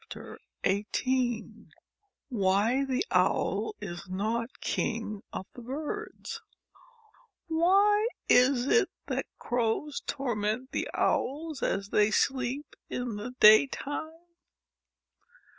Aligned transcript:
39 0.09 0.73
XVIII 0.95 1.67
WHY 2.29 2.85
THE 2.85 3.05
OWL 3.11 3.75
IS 3.79 4.09
NOT 4.09 4.59
KING 4.59 5.21
OF 5.31 5.45
THE 5.53 5.61
BIRDS 5.61 6.41
WHY 7.45 8.07
is 8.27 8.65
it 8.65 8.89
that 9.05 9.27
Crows 9.37 10.01
torment 10.07 10.71
the 10.71 10.89
Owls 10.95 11.61
as 11.61 11.89
they 11.89 12.09
sleep 12.09 12.75
in 12.89 13.15
the 13.17 13.35
daytime 13.39 14.11